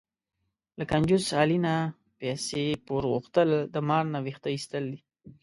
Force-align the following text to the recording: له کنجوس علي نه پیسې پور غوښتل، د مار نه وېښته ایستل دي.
له 0.77 0.83
کنجوس 0.91 1.25
علي 1.39 1.57
نه 1.65 1.75
پیسې 2.19 2.63
پور 2.85 3.03
غوښتل، 3.11 3.49
د 3.73 3.75
مار 3.87 4.05
نه 4.13 4.19
وېښته 4.25 4.49
ایستل 4.55 4.83
دي. 4.91 4.99